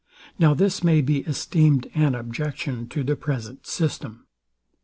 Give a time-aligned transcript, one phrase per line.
[0.39, 4.25] Now this may be esteemed an objection to the present system.